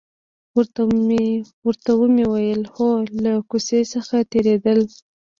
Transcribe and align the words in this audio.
ورته 1.65 1.91
ومې 1.99 2.25
ویل: 2.33 2.61
هو، 2.75 2.89
له 3.23 3.31
کوڅې 3.49 3.79
څخه 3.93 4.15
تېرېدل. 4.31 4.79